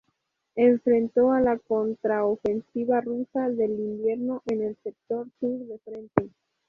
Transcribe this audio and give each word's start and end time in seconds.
Enfrentó 0.55 1.31
la 1.37 1.59
contraofensiva 1.59 3.01
rusa 3.01 3.49
del 3.49 3.69
invierno 3.73 4.41
en 4.47 4.63
el 4.63 4.75
sector 4.83 5.27
sur 5.39 5.59
del 5.67 5.79
frente. 5.81 6.31